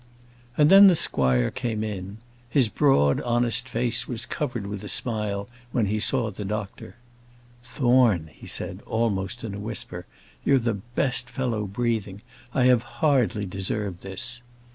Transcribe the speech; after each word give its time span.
And 0.57 0.71
then 0.71 0.87
the 0.87 0.95
squire 0.95 1.51
came 1.51 1.83
in. 1.83 2.17
His 2.49 2.69
broad, 2.69 3.21
honest 3.21 3.69
face 3.69 4.07
was 4.07 4.25
covered 4.25 4.65
with 4.65 4.83
a 4.83 4.87
smile 4.87 5.47
when 5.71 5.85
he 5.85 5.99
saw 5.99 6.31
the 6.31 6.43
doctor. 6.43 6.95
"Thorne," 7.63 8.31
he 8.33 8.47
said, 8.47 8.81
almost 8.87 9.43
in 9.43 9.53
a 9.53 9.59
whisper, 9.59 10.07
"you're 10.43 10.57
the 10.57 10.73
best 10.95 11.29
fellow 11.29 11.67
breathing; 11.67 12.23
I 12.51 12.63
have 12.63 12.81
hardly 12.81 13.45
deserved 13.45 14.01
this." 14.01 14.41